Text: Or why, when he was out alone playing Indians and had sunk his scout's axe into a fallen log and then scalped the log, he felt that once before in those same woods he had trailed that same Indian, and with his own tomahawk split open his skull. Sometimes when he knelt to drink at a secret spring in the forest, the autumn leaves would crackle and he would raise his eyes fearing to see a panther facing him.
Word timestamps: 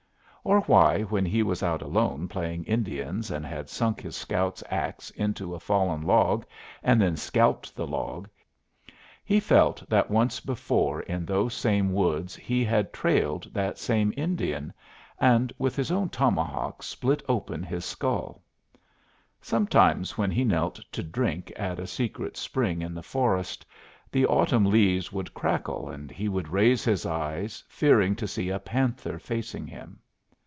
Or 0.43 0.61
why, 0.61 1.03
when 1.03 1.23
he 1.23 1.43
was 1.43 1.61
out 1.61 1.83
alone 1.83 2.27
playing 2.27 2.63
Indians 2.63 3.29
and 3.29 3.45
had 3.45 3.69
sunk 3.69 4.01
his 4.01 4.15
scout's 4.15 4.63
axe 4.71 5.11
into 5.11 5.53
a 5.53 5.59
fallen 5.59 6.01
log 6.01 6.47
and 6.81 6.99
then 6.99 7.15
scalped 7.15 7.75
the 7.75 7.85
log, 7.85 8.27
he 9.23 9.39
felt 9.39 9.87
that 9.87 10.09
once 10.09 10.39
before 10.39 11.01
in 11.01 11.27
those 11.27 11.53
same 11.53 11.93
woods 11.93 12.35
he 12.35 12.63
had 12.65 12.91
trailed 12.91 13.53
that 13.53 13.77
same 13.77 14.11
Indian, 14.17 14.73
and 15.19 15.53
with 15.59 15.75
his 15.75 15.91
own 15.91 16.09
tomahawk 16.09 16.81
split 16.81 17.21
open 17.29 17.61
his 17.61 17.85
skull. 17.85 18.41
Sometimes 19.43 20.17
when 20.17 20.31
he 20.31 20.43
knelt 20.43 20.77
to 20.91 21.03
drink 21.03 21.53
at 21.55 21.77
a 21.77 21.85
secret 21.85 22.35
spring 22.35 22.81
in 22.81 22.95
the 22.95 23.03
forest, 23.03 23.63
the 24.11 24.25
autumn 24.25 24.65
leaves 24.65 25.13
would 25.13 25.35
crackle 25.35 25.87
and 25.91 26.09
he 26.09 26.27
would 26.27 26.47
raise 26.49 26.83
his 26.83 27.05
eyes 27.05 27.63
fearing 27.69 28.15
to 28.15 28.27
see 28.27 28.49
a 28.49 28.57
panther 28.57 29.19
facing 29.19 29.67
him. 29.67 29.99